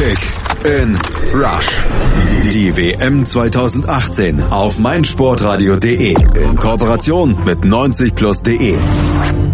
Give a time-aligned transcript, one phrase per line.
[0.00, 0.18] Kick
[0.64, 0.98] in
[1.34, 1.84] Rush.
[2.50, 8.78] Die WM 2018 auf meinsportradio.de in Kooperation mit 90plus.de.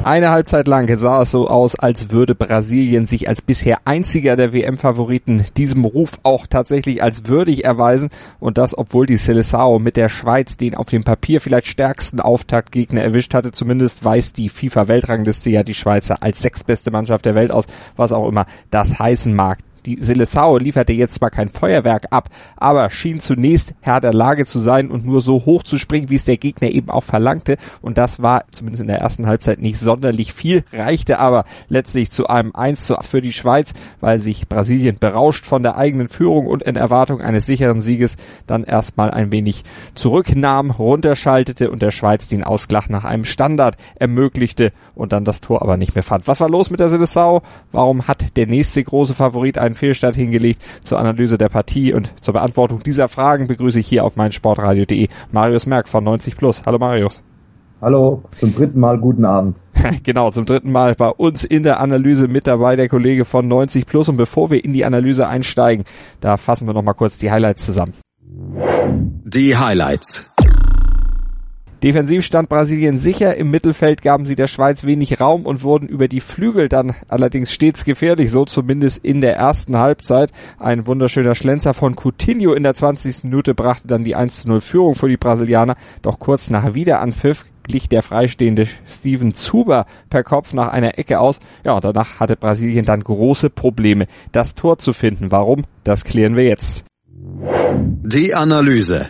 [0.04, 4.52] Eine Halbzeit lang sah es so aus, als würde Brasilien sich als bisher einziger der
[4.52, 10.08] WM-Favoriten diesem Ruf auch tatsächlich als würdig erweisen und das, obwohl die Seleção mit der
[10.08, 13.50] Schweiz den auf dem Papier vielleicht stärksten Auftaktgegner erwischt hatte.
[13.50, 17.64] Zumindest weist die FIFA-Weltrangliste ja die Schweizer als sechstbeste Mannschaft der Welt aus,
[17.96, 19.58] was auch immer das heißen mag.
[19.86, 24.58] Die Seleção lieferte jetzt zwar kein Feuerwerk ab, aber schien zunächst Herr der Lage zu
[24.58, 27.56] sein und nur so hoch zu springen, wie es der Gegner eben auch verlangte.
[27.82, 32.26] Und das war zumindest in der ersten Halbzeit nicht sonderlich viel, reichte aber letztlich zu
[32.26, 36.46] einem 1 zu 1 für die Schweiz, weil sich Brasilien berauscht von der eigenen Führung
[36.46, 38.16] und in Erwartung eines sicheren Sieges
[38.48, 39.62] dann erstmal ein wenig
[39.94, 45.62] zurücknahm, runterschaltete und der Schweiz den Ausgleich nach einem Standard ermöglichte und dann das Tor
[45.62, 46.26] aber nicht mehr fand.
[46.26, 47.42] Was war los mit der Seleção?
[47.70, 50.62] Warum hat der nächste große Favorit einen Fehlstart hingelegt.
[50.82, 55.66] Zur Analyse der Partie und zur Beantwortung dieser Fragen begrüße ich hier auf meinsportradio.de Marius
[55.66, 56.62] Merck von 90 Plus.
[56.66, 57.22] Hallo Marius.
[57.80, 59.58] Hallo, zum dritten Mal guten Abend.
[60.02, 63.86] genau, zum dritten Mal bei uns in der Analyse mit dabei der Kollege von 90
[63.86, 64.08] Plus.
[64.08, 65.84] Und bevor wir in die Analyse einsteigen,
[66.20, 67.92] da fassen wir nochmal kurz die Highlights zusammen.
[69.24, 70.24] Die Highlights.
[71.82, 76.08] Defensiv stand Brasilien sicher, im Mittelfeld gaben sie der Schweiz wenig Raum und wurden über
[76.08, 80.32] die Flügel dann allerdings stets gefährlich, so zumindest in der ersten Halbzeit.
[80.58, 83.24] Ein wunderschöner Schlenzer von Coutinho in der 20.
[83.24, 87.88] Minute brachte dann die 1 0 Führung für die Brasilianer, doch kurz nach Wiederanpfiff glich
[87.88, 91.40] der freistehende Steven Zuber per Kopf nach einer Ecke aus.
[91.64, 95.30] Ja, danach hatte Brasilien dann große Probleme, das Tor zu finden.
[95.30, 95.64] Warum?
[95.84, 96.84] Das klären wir jetzt.
[97.08, 99.08] Die Analyse.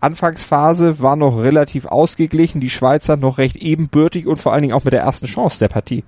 [0.00, 4.84] Anfangsphase war noch relativ ausgeglichen, die Schweizer noch recht ebenbürtig und vor allen Dingen auch
[4.84, 6.04] mit der ersten Chance der Partie.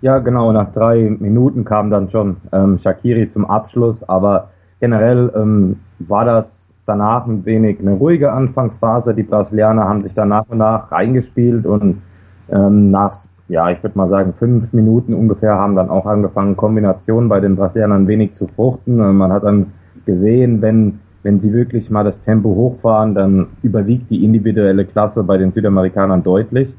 [0.00, 5.80] Ja, genau, nach drei Minuten kam dann schon ähm, Shakiri zum Abschluss, aber generell ähm,
[5.98, 9.14] war das danach ein wenig eine ruhige Anfangsphase.
[9.14, 12.02] Die Brasilianer haben sich dann nach und nach reingespielt und
[12.48, 13.14] ähm, nach,
[13.48, 17.56] ja, ich würde mal sagen, fünf Minuten ungefähr haben dann auch angefangen, Kombinationen bei den
[17.56, 18.96] Brasilianern wenig zu fruchten.
[19.16, 19.72] Man hat dann
[20.06, 25.36] gesehen, wenn wenn sie wirklich mal das Tempo hochfahren, dann überwiegt die individuelle Klasse bei
[25.36, 26.74] den Südamerikanern deutlich.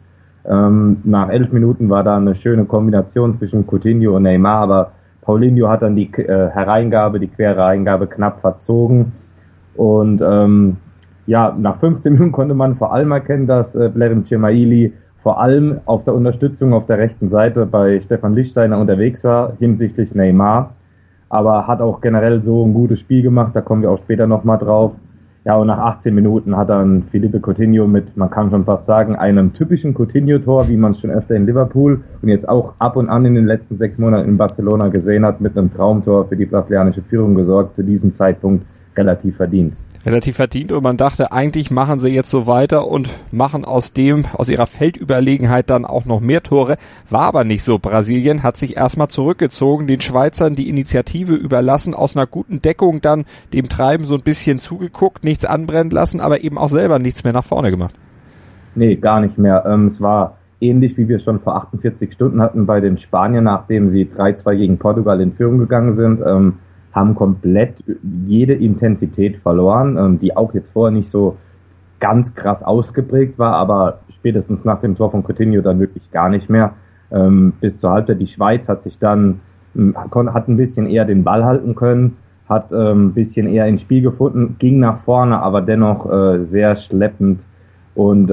[0.45, 4.91] Ähm, nach elf Minuten war da eine schöne Kombination zwischen Coutinho und Neymar, aber
[5.21, 9.11] Paulinho hat dann die äh, Hereingabe, die Querhereingabe knapp verzogen.
[9.75, 10.77] Und ähm,
[11.27, 15.81] ja, nach 15 Minuten konnte man vor allem erkennen, dass äh, Blerim Cemaili vor allem
[15.85, 20.73] auf der Unterstützung auf der rechten Seite bei Stefan Lichtsteiner unterwegs war hinsichtlich Neymar
[21.29, 24.57] aber hat auch generell so ein gutes Spiel gemacht, da kommen wir auch später nochmal
[24.57, 24.95] drauf.
[25.45, 29.15] Ja, und nach 18 Minuten hat dann Felipe Coutinho mit, man kann schon fast sagen,
[29.15, 33.09] einem typischen Coutinho-Tor, wie man es schon öfter in Liverpool und jetzt auch ab und
[33.09, 36.45] an in den letzten sechs Monaten in Barcelona gesehen hat, mit einem Traumtor für die
[36.45, 38.65] brasilianische Führung gesorgt, zu diesem Zeitpunkt
[38.97, 39.73] relativ verdient
[40.05, 44.25] relativ verdient und man dachte, eigentlich machen sie jetzt so weiter und machen aus dem,
[44.33, 46.77] aus ihrer Feldüberlegenheit dann auch noch mehr Tore.
[47.09, 47.79] War aber nicht so.
[47.79, 53.25] Brasilien hat sich erstmal zurückgezogen, den Schweizern die Initiative überlassen, aus einer guten Deckung dann
[53.53, 57.33] dem Treiben so ein bisschen zugeguckt, nichts anbrennen lassen, aber eben auch selber nichts mehr
[57.33, 57.95] nach vorne gemacht.
[58.75, 59.65] Nee, gar nicht mehr.
[59.65, 63.87] Ähm, es war ähnlich wie wir schon vor 48 Stunden hatten bei den Spaniern, nachdem
[63.87, 66.21] sie 3-2 gegen Portugal in Führung gegangen sind.
[66.25, 66.55] Ähm,
[66.91, 67.75] haben komplett
[68.25, 71.37] jede Intensität verloren, ähm, die auch jetzt vorher nicht so
[71.99, 76.49] ganz krass ausgeprägt war, aber spätestens nach dem Tor von Coutinho dann wirklich gar nicht
[76.49, 76.73] mehr.
[77.11, 78.21] Ähm, bis zur Halbzeit.
[78.21, 79.41] Die Schweiz hat sich dann,
[79.75, 82.17] ähm, hat ein bisschen eher den Ball halten können,
[82.47, 87.45] hat ein bisschen eher ins Spiel gefunden, ging nach vorne, aber dennoch äh, sehr schleppend
[87.95, 88.27] und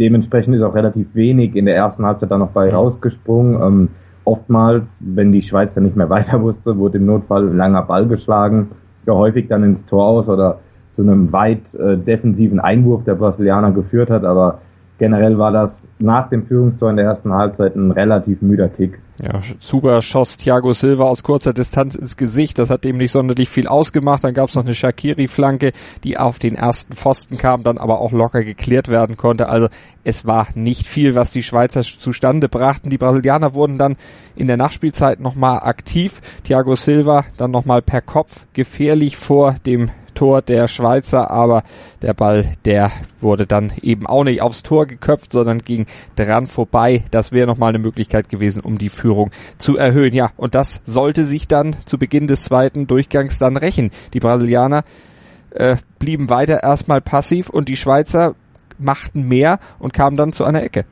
[0.00, 3.88] dementsprechend ist auch relativ wenig in der ersten Halbzeit dann noch bei rausgesprungen.
[4.24, 8.70] Oftmals, wenn die Schweizer nicht mehr weiter wusste, wurde im Notfall ein langer Ball geschlagen,
[9.06, 10.60] ja häufig dann ins Tor aus oder
[10.90, 14.60] zu einem weit äh, defensiven Einwurf der Brasilianer geführt hat, aber
[14.98, 19.00] generell war das nach dem Führungstor in der ersten Halbzeit ein relativ müder Kick.
[19.22, 22.58] Ja, Zuber schoss Thiago Silva aus kurzer Distanz ins Gesicht.
[22.58, 24.24] Das hat dem nicht sonderlich viel ausgemacht.
[24.24, 25.72] Dann gab es noch eine Shakiri-Flanke,
[26.02, 29.48] die auf den ersten Pfosten kam, dann aber auch locker geklärt werden konnte.
[29.48, 29.68] Also
[30.02, 32.90] es war nicht viel, was die Schweizer zustande brachten.
[32.90, 33.96] Die Brasilianer wurden dann
[34.34, 36.20] in der Nachspielzeit nochmal aktiv.
[36.44, 39.90] Thiago Silva dann nochmal per Kopf gefährlich vor dem
[40.22, 41.64] Tor der Schweizer, aber
[42.00, 47.02] der Ball, der wurde dann eben auch nicht aufs Tor geköpft, sondern ging dran vorbei.
[47.10, 50.14] Das wäre nochmal eine Möglichkeit gewesen, um die Führung zu erhöhen.
[50.14, 53.90] Ja, und das sollte sich dann zu Beginn des zweiten Durchgangs dann rächen.
[54.14, 54.84] Die Brasilianer
[55.50, 58.36] äh, blieben weiter erstmal passiv und die Schweizer
[58.78, 60.84] machten mehr und kamen dann zu einer Ecke.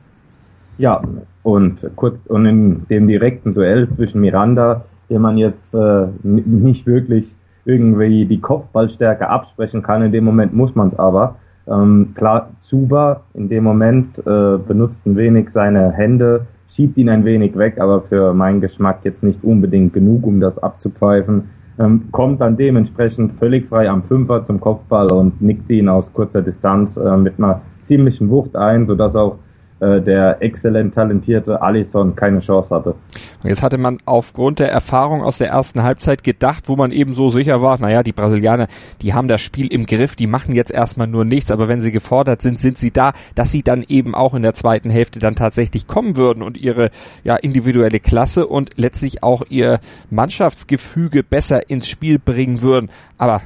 [0.77, 1.01] Ja,
[1.41, 7.35] und kurz und in dem direkten Duell zwischen Miranda dem man jetzt äh, nicht wirklich
[7.65, 10.03] irgendwie die Kopfballstärke absprechen kann.
[10.03, 11.35] In dem Moment muss man es aber.
[11.67, 17.23] Ähm, klar, Zuba in dem Moment äh, benutzt ein wenig seine Hände, schiebt ihn ein
[17.25, 21.49] wenig weg, aber für meinen Geschmack jetzt nicht unbedingt genug, um das abzupfeifen.
[21.79, 26.41] Ähm, kommt dann dementsprechend völlig frei am Fünfer zum Kopfball und nickt ihn aus kurzer
[26.41, 29.37] Distanz äh, mit einer ziemlichen Wucht ein, sodass auch
[29.81, 32.95] der exzellent talentierte Alisson keine Chance hatte.
[33.43, 37.29] Jetzt hatte man aufgrund der Erfahrung aus der ersten Halbzeit gedacht, wo man eben so
[37.29, 38.67] sicher war, naja, die Brasilianer,
[39.01, 41.91] die haben das Spiel im Griff, die machen jetzt erstmal nur nichts, aber wenn sie
[41.91, 45.35] gefordert sind, sind sie da, dass sie dann eben auch in der zweiten Hälfte dann
[45.35, 46.91] tatsächlich kommen würden und ihre
[47.23, 49.79] ja, individuelle Klasse und letztlich auch ihr
[50.11, 52.91] Mannschaftsgefüge besser ins Spiel bringen würden.
[53.17, 53.41] Aber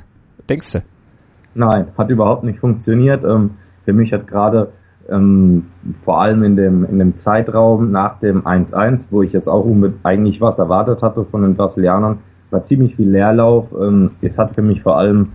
[0.50, 0.84] denkst du?
[1.54, 3.24] Nein, hat überhaupt nicht funktioniert.
[3.24, 3.52] Ähm,
[3.86, 4.74] für mich hat gerade
[5.10, 9.66] ähm, vor allem in dem, in dem Zeitraum nach dem 1-1, wo ich jetzt auch
[10.04, 12.20] eigentlich was erwartet hatte von den Brasilianern,
[12.52, 13.74] war ziemlich viel Leerlauf.
[13.80, 15.34] Ähm, es hat für mich vor allem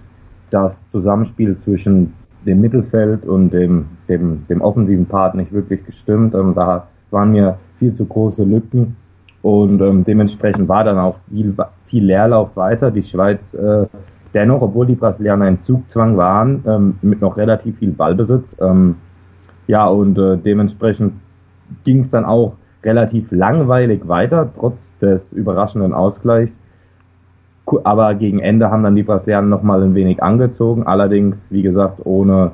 [0.50, 2.14] das Zusammenspiel zwischen
[2.46, 6.34] dem Mittelfeld und dem, dem, dem offensiven Part nicht wirklich gestimmt.
[6.34, 8.96] Ähm, da waren mir viel zu große Lücken
[9.43, 11.55] und ähm, dementsprechend war dann auch viel,
[11.87, 12.90] viel Leerlauf weiter.
[12.90, 13.87] Die Schweiz äh,
[14.34, 18.96] dennoch, obwohl die Brasilianer im Zugzwang waren, ähm, mit noch relativ viel Ballbesitz, ähm,
[19.70, 21.12] ja, und äh, dementsprechend
[21.84, 26.58] ging es dann auch relativ langweilig weiter, trotz des überraschenden Ausgleichs.
[27.84, 32.50] Aber gegen Ende haben dann die Brasilianer nochmal ein wenig angezogen, allerdings, wie gesagt, ohne,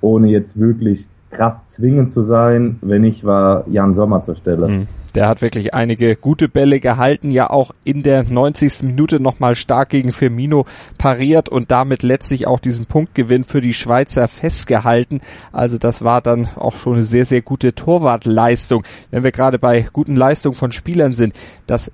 [0.00, 2.78] ohne jetzt wirklich krass zwingend zu sein.
[2.80, 4.68] Wenn nicht, war Jan Sommer zur Stelle.
[4.68, 4.88] Mhm.
[5.14, 8.82] Der hat wirklich einige gute Bälle gehalten, ja auch in der 90.
[8.82, 10.66] Minute nochmal stark gegen Firmino
[10.98, 15.20] pariert und damit letztlich auch diesen Punktgewinn für die Schweizer festgehalten.
[15.52, 18.82] Also das war dann auch schon eine sehr, sehr gute Torwartleistung.
[19.12, 21.34] Wenn wir gerade bei guten Leistungen von Spielern sind,
[21.68, 21.92] das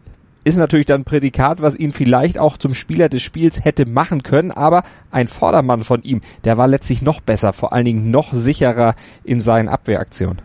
[0.50, 4.22] ist natürlich dann ein Prädikat, was ihn vielleicht auch zum Spieler des Spiels hätte machen
[4.22, 8.32] können, aber ein Vordermann von ihm, der war letztlich noch besser, vor allen Dingen noch
[8.32, 8.94] sicherer
[9.24, 10.38] in seinen Abwehraktionen.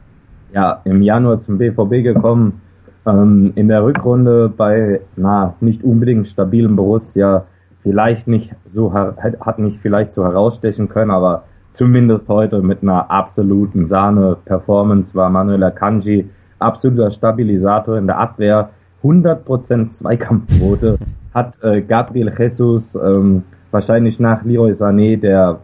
[0.53, 2.61] Ja, im Januar zum BVB gekommen,
[3.05, 7.45] ähm, in der Rückrunde bei, na, nicht unbedingt stabilen Borussia,
[7.79, 13.85] vielleicht nicht so, hat nicht vielleicht so herausstechen können, aber zumindest heute mit einer absoluten
[13.85, 16.29] Sahne-Performance war Manuel Akanji
[16.59, 18.69] absoluter Stabilisator in der Abwehr,
[19.05, 20.97] 100% Zweikampfquote
[21.33, 25.59] hat äh, Gabriel Jesus ähm, wahrscheinlich nach Leroy Sané der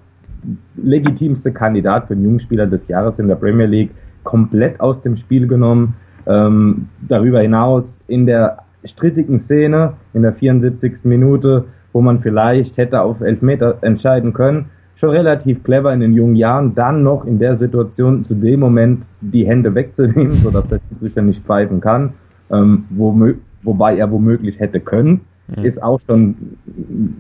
[0.76, 3.92] legitimste Kandidat für den Jungspieler des Jahres in der Premier League
[4.24, 5.96] komplett aus dem Spiel genommen.
[6.28, 11.06] Ähm, darüber hinaus in der strittigen Szene in der 74.
[11.06, 14.66] Minute, wo man vielleicht hätte auf Elfmeter entscheiden können,
[14.96, 19.06] schon relativ clever in den jungen Jahren, dann noch in der Situation zu dem Moment
[19.22, 22.14] die Hände wegzunehmen, sodass der Schiedsrichter nicht pfeifen kann
[22.52, 23.34] ähm, womö
[23.64, 25.64] wobei er womöglich hätte können, mhm.
[25.64, 26.36] ist auch schon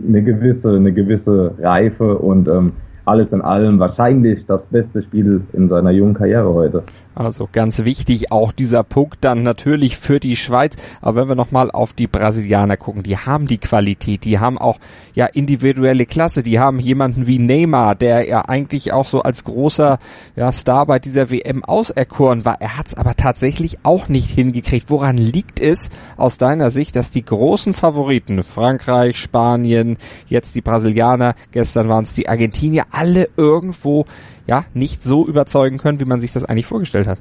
[0.08, 2.74] eine gewisse, eine gewisse Reife und ähm,
[3.06, 6.84] alles in allem wahrscheinlich das beste Spiel in seiner jungen Karriere heute.
[7.14, 10.76] Also ganz wichtig auch dieser Punkt dann natürlich für die Schweiz.
[11.02, 14.80] Aber wenn wir nochmal auf die Brasilianer gucken, die haben die Qualität, die haben auch
[15.14, 20.00] ja individuelle Klasse, die haben jemanden wie Neymar, der ja eigentlich auch so als großer
[20.38, 22.62] ja, Star bei dieser WM auserkoren war.
[22.62, 24.90] Er hat es aber tatsächlich auch nicht hingekriegt.
[24.90, 31.36] Woran liegt es aus deiner Sicht, dass die großen Favoriten, Frankreich, Spanien, jetzt die Brasilianer,
[31.52, 34.06] gestern waren es die Argentinier, alle irgendwo
[34.48, 37.20] ja nicht so überzeugen können, wie man sich das eigentlich vorgestellt hat.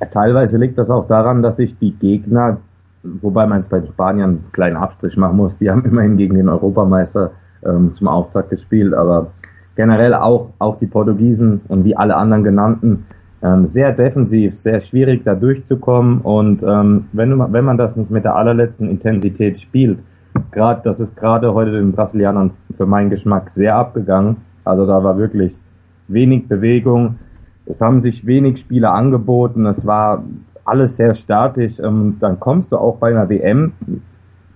[0.00, 2.58] Ja, teilweise liegt das auch daran, dass sich die Gegner,
[3.02, 6.36] wobei man es bei den Spaniern einen kleinen Abstrich machen muss, die haben immerhin gegen
[6.36, 7.32] den Europameister
[7.64, 9.32] ähm, zum Auftakt gespielt, aber
[9.76, 13.06] generell auch, auch die Portugiesen und wie alle anderen genannten,
[13.42, 18.24] ähm, sehr defensiv, sehr schwierig da durchzukommen und ähm, wenn, wenn man das nicht mit
[18.24, 20.02] der allerletzten Intensität spielt,
[20.50, 25.18] gerade das ist gerade heute den Brasilianern für meinen Geschmack sehr abgegangen, also da war
[25.18, 25.58] wirklich
[26.08, 27.16] wenig Bewegung.
[27.66, 29.66] Es haben sich wenig Spieler angeboten.
[29.66, 30.24] Es war
[30.64, 31.78] alles sehr statisch.
[31.80, 33.72] Ähm, dann kommst du auch bei einer WM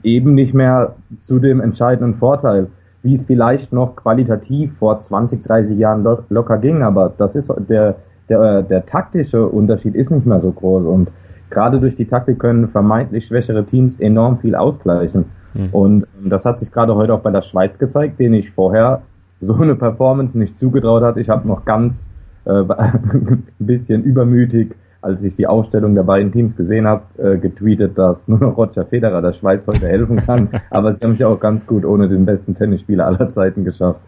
[0.03, 2.69] eben nicht mehr zu dem entscheidenden Vorteil,
[3.03, 6.83] wie es vielleicht noch qualitativ vor 20, 30 Jahren locker ging.
[6.83, 7.97] Aber das ist der,
[8.29, 10.85] der, der taktische Unterschied ist nicht mehr so groß.
[10.85, 11.13] Und
[11.51, 15.27] gerade durch die Taktik können vermeintlich schwächere Teams enorm viel ausgleichen.
[15.55, 15.69] Mhm.
[15.71, 19.03] Und das hat sich gerade heute auch bei der Schweiz gezeigt, den ich vorher
[19.41, 21.17] so eine Performance nicht zugetraut hat.
[21.17, 22.09] Ich habe noch ganz
[22.45, 27.99] äh, ein bisschen übermütig als ich die Aufstellung der beiden Teams gesehen habe, äh, getweetet,
[27.99, 30.49] dass nur noch Roger Federer der Schweiz heute helfen kann.
[30.71, 34.01] Aber sie haben sich auch ganz gut ohne den besten Tennisspieler aller Zeiten geschafft.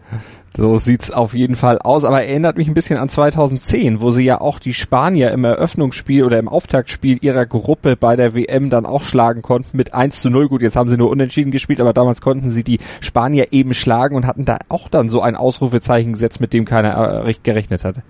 [0.55, 4.23] So sieht's auf jeden Fall aus, aber erinnert mich ein bisschen an 2010, wo sie
[4.23, 8.87] ja auch die Spanier im Eröffnungsspiel oder im Auftaktspiel ihrer Gruppe bei der WM dann
[8.87, 10.47] auch schlagen konnten mit 1 zu 0.
[10.47, 14.15] Gut, jetzt haben sie nur unentschieden gespielt, aber damals konnten sie die Spanier eben schlagen
[14.15, 18.01] und hatten da auch dann so ein Ausrufezeichen gesetzt, mit dem keiner äh, gerechnet hatte.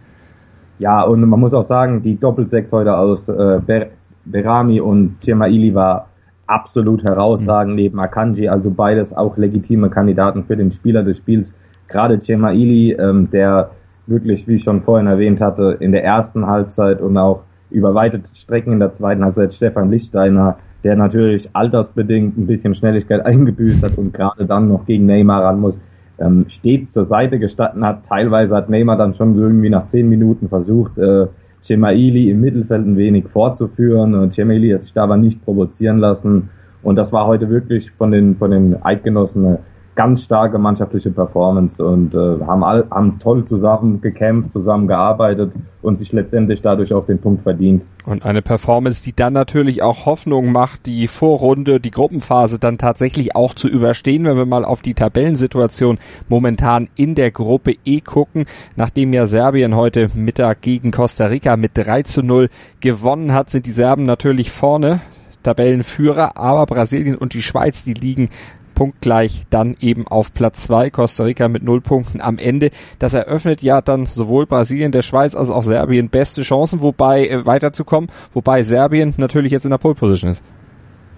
[0.79, 3.87] Ja, und man muss auch sagen, die Doppelsechs heute aus äh, Ber
[4.25, 6.09] Berami und Chemaili war
[6.47, 7.81] absolut herausragend mhm.
[7.81, 11.55] neben Akanji, also beides auch legitime Kandidaten für den Spieler des Spiels.
[11.87, 13.71] Gerade Chemaili, ähm, der
[14.05, 18.21] wirklich, wie ich schon vorhin erwähnt hatte, in der ersten Halbzeit und auch über weite
[18.25, 23.97] Strecken in der zweiten Halbzeit Stefan Lichtsteiner, der natürlich altersbedingt ein bisschen Schnelligkeit eingebüßt hat
[23.97, 25.79] und gerade dann noch gegen Neymar ran muss
[26.19, 28.05] ähm, stets zur Seite gestanden hat.
[28.05, 31.27] Teilweise hat Neymar dann schon so irgendwie nach zehn Minuten versucht, äh,
[31.61, 34.15] Cemaili im Mittelfeld ein wenig fortzuführen.
[34.15, 36.49] Und Cemaili hat sich da aber nicht provozieren lassen.
[36.83, 39.57] Und das war heute wirklich von den, von den Eidgenossen
[39.97, 45.51] ganz starke mannschaftliche Performance und äh, haben, all, haben toll zusammen gekämpft, zusammen gearbeitet
[45.81, 47.83] und sich letztendlich dadurch auch den Punkt verdient.
[48.05, 53.35] Und eine Performance, die dann natürlich auch Hoffnung macht, die Vorrunde, die Gruppenphase dann tatsächlich
[53.35, 55.97] auch zu überstehen, wenn wir mal auf die Tabellensituation
[56.29, 61.71] momentan in der Gruppe E gucken, nachdem ja Serbien heute Mittag gegen Costa Rica mit
[61.73, 62.49] 3 zu 0
[62.79, 65.01] gewonnen hat, sind die Serben natürlich vorne.
[65.47, 68.29] Tabellenführer, aber Brasilien und die Schweiz, die liegen
[68.75, 72.69] punktgleich dann eben auf Platz zwei Costa Rica mit null Punkten am Ende.
[72.99, 77.45] Das eröffnet ja dann sowohl Brasilien, der Schweiz als auch Serbien beste Chancen, wobei äh,
[77.45, 80.43] weiterzukommen, wobei Serbien natürlich jetzt in der Pole Position ist.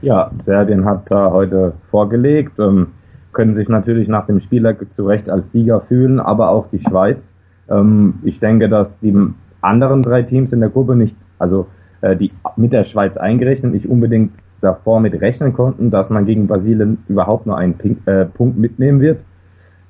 [0.02, 2.90] Ja, Serbien hat da heute vorgelegt, ähm,
[3.34, 7.34] können sich natürlich nach dem Spieler zu Recht als Sieger fühlen, aber auch die Schweiz.
[7.68, 9.14] Ähm, ich denke, dass die
[9.60, 11.66] anderen drei Teams in der Gruppe nicht, also
[12.02, 16.48] äh, die mit der Schweiz eingerechnet, nicht unbedingt davor mit rechnen konnten, dass man gegen
[16.48, 19.22] Brasilien überhaupt nur einen Pink, äh, Punkt mitnehmen wird.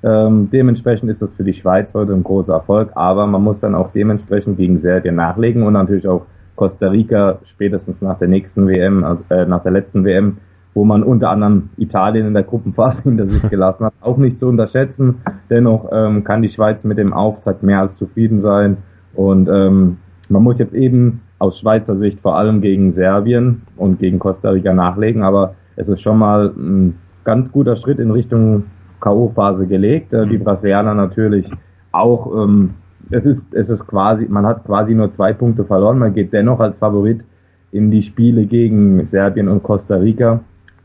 [0.02, 3.74] Ähm, dementsprechend ist das für die Schweiz heute ein großer Erfolg, aber man muss dann
[3.74, 6.26] auch dementsprechend gegen Serbien nachlegen und natürlich auch
[6.56, 10.38] Costa Rica spätestens nach der nächsten WM, also, äh, nach der letzten WM,
[10.72, 14.46] wo man unter anderem Italien in der Gruppenphase hinter sich gelassen hat, auch nicht zu
[14.46, 15.16] unterschätzen.
[15.50, 18.78] Dennoch ähm, kann die Schweiz mit dem Auftakt mehr als zufrieden sein
[19.14, 19.98] und ähm,
[20.28, 24.72] man muss jetzt eben aus Schweizer Sicht vor allem gegen Serbien und gegen Costa Rica
[24.72, 26.94] nachlegen, aber es ist schon mal ein
[27.24, 28.64] ganz guter Schritt in Richtung
[29.00, 30.12] K.O.-Phase gelegt.
[30.12, 30.44] Äh, die mhm.
[30.44, 31.50] Brasilianer natürlich
[31.92, 32.74] auch, ähm,
[33.10, 36.60] es ist, es ist quasi, man hat quasi nur zwei Punkte verloren, man geht dennoch
[36.60, 37.24] als Favorit
[37.72, 40.40] in die Spiele gegen Serbien und Costa Rica.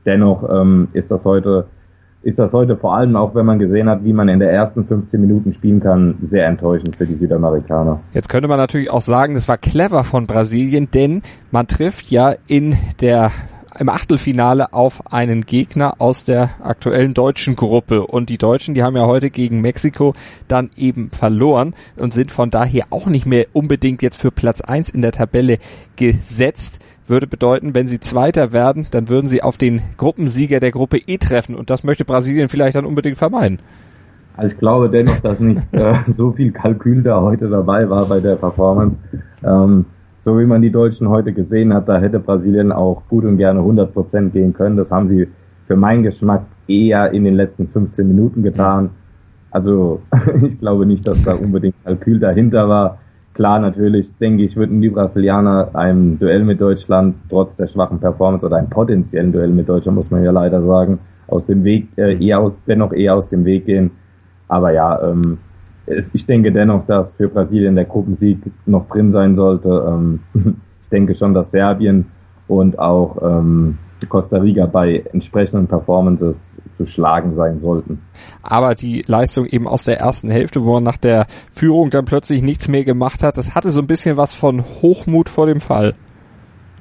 [0.05, 1.65] Dennoch ähm, ist das heute
[2.25, 4.83] ist das heute vor allem auch, wenn man gesehen hat, wie man in der ersten
[4.83, 7.99] 15 Minuten spielen kann, sehr enttäuschend für die Südamerikaner.
[8.13, 12.33] Jetzt könnte man natürlich auch sagen, das war clever von Brasilien, denn man trifft ja
[12.47, 13.31] in der
[13.77, 18.07] im Achtelfinale auf einen Gegner aus der aktuellen deutschen Gruppe.
[18.07, 20.13] Und die Deutschen, die haben ja heute gegen Mexiko
[20.47, 24.89] dann eben verloren und sind von daher auch nicht mehr unbedingt jetzt für Platz eins
[24.89, 25.59] in der Tabelle
[25.95, 30.97] gesetzt würde bedeuten, wenn sie Zweiter werden, dann würden sie auf den Gruppensieger der Gruppe
[30.97, 33.59] E treffen und das möchte Brasilien vielleicht dann unbedingt vermeiden.
[34.37, 38.19] Also ich glaube dennoch, dass nicht äh, so viel Kalkül da heute dabei war bei
[38.19, 38.97] der Performance.
[39.43, 39.85] Ähm,
[40.19, 43.59] so wie man die Deutschen heute gesehen hat, da hätte Brasilien auch gut und gerne
[43.59, 44.75] 100% gehen können.
[44.75, 45.27] Das haben sie
[45.65, 48.89] für meinen Geschmack eher in den letzten 15 Minuten getan.
[49.51, 50.01] Also
[50.43, 52.97] ich glaube nicht, dass da unbedingt Kalkül dahinter war.
[53.35, 58.45] Klar, natürlich denke ich, würden die Brasilianer einem Duell mit Deutschland trotz der schwachen Performance
[58.45, 62.15] oder einem potenziellen Duell mit Deutschland, muss man ja leider sagen, aus dem Weg, äh,
[62.25, 63.91] eher aus, dennoch eher aus dem Weg gehen.
[64.47, 65.39] Aber ja, ähm,
[65.85, 69.85] es, ich denke dennoch, dass für Brasilien der Gruppensieg noch drin sein sollte.
[69.85, 70.21] Ähm,
[70.81, 72.05] ich denke schon, dass Serbien
[72.47, 78.01] und auch ähm, Costa Rica bei entsprechenden Performances zu schlagen sein sollten.
[78.41, 82.41] Aber die Leistung eben aus der ersten Hälfte, wo man nach der Führung dann plötzlich
[82.41, 85.95] nichts mehr gemacht hat, das hatte so ein bisschen was von Hochmut vor dem Fall.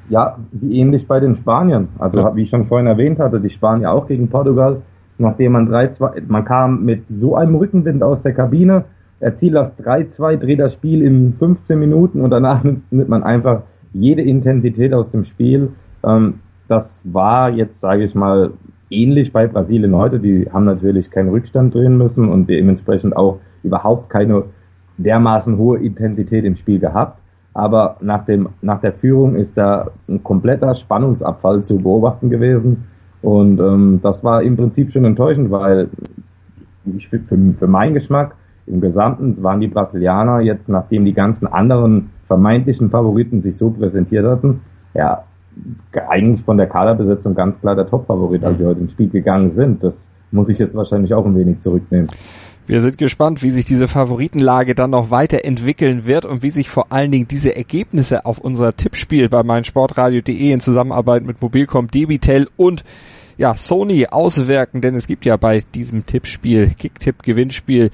[0.08, 1.88] Ja, wie ähnlich bei den Spaniern.
[1.98, 2.36] Also ja.
[2.36, 4.82] wie ich schon vorhin erwähnt hatte, die Spanier auch gegen Portugal,
[5.18, 8.84] nachdem man 3-2, man kam mit so einem Rückenwind aus der Kabine,
[9.20, 13.62] erzielt das 3-2, dreht das Spiel in 15 Minuten und danach nimmt, man einfach
[13.92, 15.70] jede Intensität aus dem Spiel.
[16.04, 18.52] Ähm, das war jetzt, sage ich mal,
[18.90, 20.18] ähnlich bei Brasilien heute.
[20.18, 24.44] Die haben natürlich keinen Rückstand drehen müssen und dementsprechend auch überhaupt keine
[24.96, 27.20] dermaßen hohe Intensität im Spiel gehabt.
[27.52, 32.84] Aber nach dem, nach der Führung ist da ein kompletter Spannungsabfall zu beobachten gewesen.
[33.22, 35.88] Und ähm, das war im Prinzip schon enttäuschend, weil
[36.96, 38.34] ich für, für meinen Geschmack
[38.66, 44.26] im Gesamten waren die Brasilianer jetzt, nachdem die ganzen anderen vermeintlichen Favoriten sich so präsentiert
[44.26, 44.60] hatten,
[44.94, 45.24] ja,
[46.08, 49.84] eigentlich von der Kaderbesetzung ganz klar der Top-Favorit, als sie heute ins Spiel gegangen sind.
[49.84, 52.08] Das muss ich jetzt wahrscheinlich auch ein wenig zurücknehmen.
[52.66, 56.92] Wir sind gespannt, wie sich diese Favoritenlage dann noch weiterentwickeln wird und wie sich vor
[56.92, 62.82] allen Dingen diese Ergebnisse auf unser Tippspiel bei meinsportradio.de in Zusammenarbeit mit Mobilcom, Debitel und
[63.36, 67.90] ja, Sony auswirken, denn es gibt ja bei diesem Tippspiel, Kicktipp-Gewinnspiel,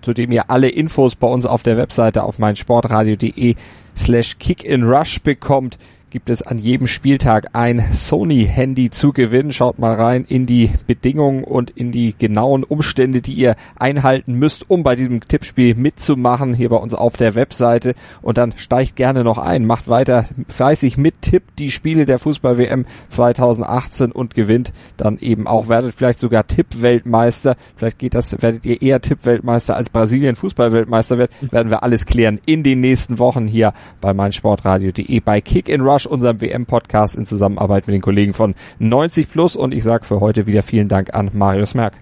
[0.00, 3.56] zu dem ihr alle Infos bei uns auf der Webseite auf meinsportradio.de
[3.96, 5.78] slash kickinrush bekommt
[6.14, 9.52] gibt es an jedem Spieltag ein Sony-Handy zu gewinnen.
[9.52, 14.70] Schaut mal rein in die Bedingungen und in die genauen Umstände, die ihr einhalten müsst,
[14.70, 17.96] um bei diesem Tippspiel mitzumachen, hier bei uns auf der Webseite.
[18.22, 22.86] Und dann steigt gerne noch ein, macht weiter fleißig mit, tippt die Spiele der Fußball-WM
[23.08, 27.56] 2018 und gewinnt dann eben auch, werdet vielleicht sogar Tippweltmeister.
[27.74, 32.38] Vielleicht geht das, werdet ihr eher Tippweltmeister als Brasilien Fußballweltmeister wird, werden wir alles klären
[32.46, 37.26] in den nächsten Wochen hier bei meinsportradio.de bei Kick in Rush Arsch, unserem WM-Podcast in
[37.26, 39.56] Zusammenarbeit mit den Kollegen von 90 Plus.
[39.56, 41.94] Und ich sage für heute wieder vielen Dank an Marius Merck.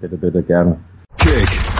[0.00, 0.78] Bitte, bitte, gerne.
[1.18, 1.79] Kick